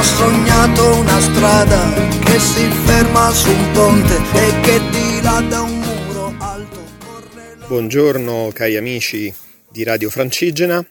Ho 0.00 0.02
sognato 0.02 0.94
una 0.96 1.20
strada 1.20 1.92
che 2.20 2.38
si 2.38 2.66
ferma 2.86 3.30
su 3.32 3.50
un 3.50 3.70
ponte 3.72 4.16
e 4.16 4.60
che 4.62 4.80
dilata 4.88 5.60
un 5.60 5.78
muro 5.78 6.34
alto. 6.38 6.80
Buongiorno 7.66 8.48
cari 8.54 8.78
amici 8.78 9.30
di 9.68 9.82
Radio 9.82 10.08
Francigena, 10.08 10.82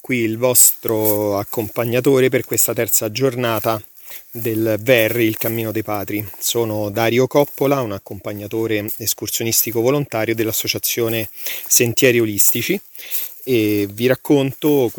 qui 0.00 0.18
il 0.18 0.38
vostro 0.38 1.36
accompagnatore 1.36 2.28
per 2.28 2.44
questa 2.44 2.72
terza 2.72 3.10
giornata 3.10 3.82
del 4.30 4.76
Verri, 4.78 5.24
il 5.24 5.36
Cammino 5.36 5.72
dei 5.72 5.82
Patri. 5.82 6.24
Sono 6.38 6.90
Dario 6.90 7.26
Coppola, 7.26 7.80
un 7.80 7.90
accompagnatore 7.90 8.86
escursionistico 8.98 9.80
volontario 9.80 10.36
dell'associazione 10.36 11.28
Sentieri 11.66 12.20
Olistici 12.20 12.80
e 13.42 13.88
vi 13.90 14.06
racconto 14.06 14.90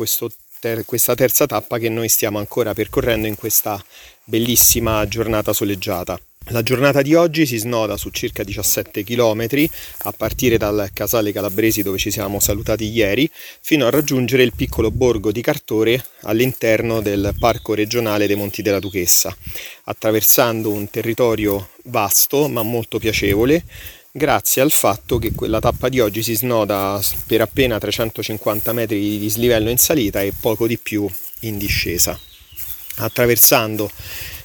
ter- 0.58 0.84
questa 0.84 1.14
terza 1.14 1.46
tappa 1.46 1.78
che 1.78 1.88
noi 1.88 2.08
stiamo 2.08 2.38
ancora 2.38 2.74
percorrendo 2.74 3.26
in 3.26 3.36
questa 3.36 3.82
bellissima 4.24 5.06
giornata 5.08 5.52
soleggiata. 5.52 6.18
La 6.50 6.62
giornata 6.62 7.02
di 7.02 7.12
oggi 7.14 7.44
si 7.44 7.56
snoda 7.56 7.96
su 7.96 8.10
circa 8.10 8.44
17 8.44 9.02
km 9.02 9.46
a 10.02 10.12
partire 10.12 10.56
dal 10.56 10.90
Casale 10.92 11.32
Calabresi 11.32 11.82
dove 11.82 11.98
ci 11.98 12.12
siamo 12.12 12.38
salutati 12.38 12.84
ieri 12.84 13.28
fino 13.60 13.84
a 13.84 13.90
raggiungere 13.90 14.44
il 14.44 14.52
piccolo 14.54 14.92
borgo 14.92 15.32
di 15.32 15.42
Cartore 15.42 16.04
all'interno 16.22 17.00
del 17.00 17.34
Parco 17.36 17.74
regionale 17.74 18.28
dei 18.28 18.36
Monti 18.36 18.62
della 18.62 18.78
Duchessa, 18.78 19.36
attraversando 19.84 20.70
un 20.70 20.88
territorio 20.88 21.70
vasto 21.86 22.46
ma 22.46 22.62
molto 22.62 23.00
piacevole 23.00 23.64
grazie 24.16 24.62
al 24.62 24.70
fatto 24.70 25.18
che 25.18 25.32
quella 25.32 25.60
tappa 25.60 25.90
di 25.90 26.00
oggi 26.00 26.22
si 26.22 26.34
snoda 26.34 26.98
per 27.26 27.42
appena 27.42 27.78
350 27.78 28.72
metri 28.72 28.98
di 28.98 29.18
dislivello 29.18 29.68
in 29.68 29.76
salita 29.76 30.22
e 30.22 30.32
poco 30.38 30.66
di 30.66 30.78
più 30.78 31.06
in 31.40 31.58
discesa. 31.58 32.18
Attraversando 32.96 33.90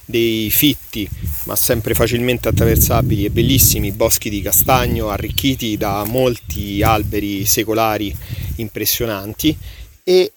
dei 0.04 0.50
fitti 0.50 1.08
ma 1.44 1.56
sempre 1.56 1.94
facilmente 1.94 2.48
attraversabili 2.48 3.24
e 3.24 3.30
bellissimi 3.30 3.92
boschi 3.92 4.28
di 4.28 4.42
castagno 4.42 5.08
arricchiti 5.08 5.78
da 5.78 6.04
molti 6.04 6.82
alberi 6.82 7.46
secolari 7.46 8.14
impressionanti 8.56 9.56
e 10.04 10.32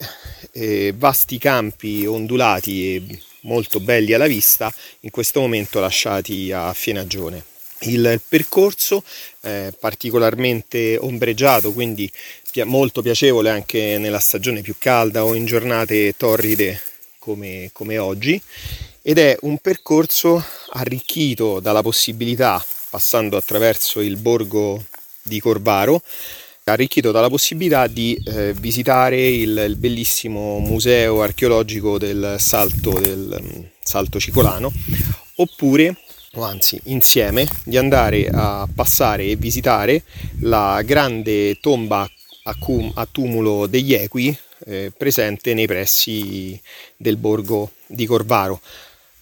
eh, 0.52 0.94
vasti 0.96 1.38
campi 1.38 2.06
ondulati 2.06 2.96
e 2.96 3.20
molto 3.42 3.82
belli 3.82 4.14
alla 4.14 4.28
vista 4.28 4.74
in 5.02 5.10
questo 5.10 5.42
momento 5.42 5.82
lasciati 5.82 6.54
a 6.54 6.72
fienagione. 6.72 7.54
Il 7.86 8.22
percorso 8.28 9.04
è 9.40 9.72
particolarmente 9.80 10.98
ombreggiato, 10.98 11.72
quindi 11.72 12.12
molto 12.64 13.02
piacevole 13.02 13.50
anche 13.50 13.98
nella 13.98 14.20
stagione 14.20 14.62
più 14.62 14.76
calda 14.78 15.26
o 15.26 15.34
in 15.34 15.46
giornate 15.46 16.14
torride 16.16 16.82
come, 17.20 17.70
come 17.74 17.98
oggi. 17.98 18.42
Ed 19.02 19.18
è 19.18 19.38
un 19.42 19.58
percorso 19.60 20.44
arricchito 20.70 21.60
dalla 21.60 21.82
possibilità, 21.82 22.64
passando 22.90 23.38
attraverso 23.38 24.00
il 24.00 24.18
borgo 24.18 24.84
di 25.22 25.40
Corvaro, 25.40 26.02
arricchito 26.64 27.12
dalla 27.12 27.30
possibilità 27.30 27.86
di 27.86 28.20
eh, 28.26 28.54
visitare 28.54 29.28
il, 29.28 29.66
il, 29.68 29.76
bellissimo 29.76 30.58
museo 30.60 31.22
archeologico 31.22 32.00
del 32.00 32.38
Salto, 32.40 33.00
del 33.00 33.38
um, 33.40 33.70
Salto 33.84 34.20
Cicolano, 34.20 34.72
oppure, 35.36 35.96
o 36.36 36.44
anzi 36.44 36.80
insieme, 36.86 37.48
di 37.64 37.78
andare 37.78 38.30
a 38.32 38.68
passare 38.74 39.26
e 39.26 39.36
visitare 39.36 40.04
la 40.42 40.82
grande 40.84 41.60
tomba 41.60 42.10
a, 42.44 42.56
cum, 42.60 42.92
a 42.96 43.08
tumulo 43.10 43.68
degli 43.68 43.94
Equi 43.94 44.38
eh, 44.66 44.92
presente 44.96 45.54
nei 45.54 45.68
pressi 45.68 46.60
del 46.96 47.18
borgo 47.18 47.72
di 47.88 48.06
Corvaro. 48.06 48.62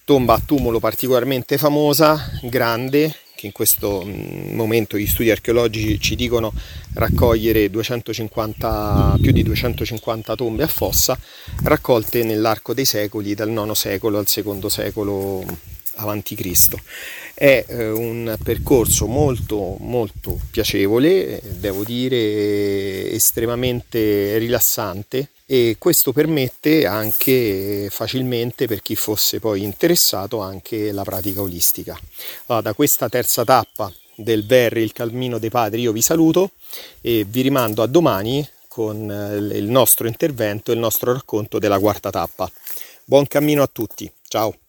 Tomba 0.04 0.34
a 0.34 0.42
tumulo 0.44 0.80
particolarmente 0.80 1.56
famosa, 1.56 2.38
grande, 2.42 3.14
che 3.34 3.46
in 3.46 3.52
questo 3.52 4.02
mm, 4.04 4.54
momento 4.54 4.98
gli 4.98 5.06
studi 5.06 5.30
archeologici 5.30 5.98
ci 5.98 6.14
dicono 6.14 6.52
raccogliere 6.94 7.70
250, 7.70 9.16
più 9.20 9.32
di 9.32 9.42
250 9.42 10.34
tombe 10.34 10.62
a 10.62 10.68
fossa, 10.68 11.18
raccolte 11.62 12.22
nell'arco 12.22 12.74
dei 12.74 12.84
secoli, 12.84 13.34
dal 13.34 13.50
IX 13.50 13.70
secolo 13.72 14.18
al 14.18 14.26
II 14.28 14.68
secolo 14.68 15.72
a.C. 15.94 16.76
È 17.34 17.64
eh, 17.66 17.90
un 17.90 18.36
percorso 18.42 19.06
molto 19.06 19.76
molto 19.80 20.38
piacevole, 20.50 21.40
devo 21.42 21.82
dire 21.82 23.10
estremamente 23.10 24.38
rilassante 24.38 25.30
e 25.46 25.76
questo 25.78 26.12
permette 26.12 26.86
anche 26.86 27.88
facilmente 27.90 28.66
per 28.66 28.82
chi 28.82 28.96
fosse 28.96 29.40
poi 29.40 29.62
interessato 29.62 30.40
anche 30.40 30.92
la 30.92 31.02
pratica 31.02 31.42
olistica. 31.42 31.98
Allora, 32.46 32.62
da 32.62 32.74
questa 32.74 33.08
terza 33.08 33.44
tappa 33.44 33.92
del 34.16 34.46
Verri, 34.46 34.82
il 34.82 34.92
Cammino 34.92 35.38
dei 35.38 35.50
Padri, 35.50 35.82
io 35.82 35.92
vi 35.92 36.02
saluto 36.02 36.52
e 37.00 37.24
vi 37.28 37.42
rimando 37.42 37.82
a 37.82 37.86
domani 37.86 38.46
con 38.68 39.10
eh, 39.10 39.56
il 39.56 39.68
nostro 39.68 40.06
intervento, 40.06 40.72
il 40.72 40.78
nostro 40.78 41.12
racconto 41.12 41.58
della 41.58 41.78
quarta 41.78 42.10
tappa. 42.10 42.50
Buon 43.04 43.26
cammino 43.26 43.62
a 43.62 43.68
tutti, 43.70 44.10
ciao! 44.26 44.63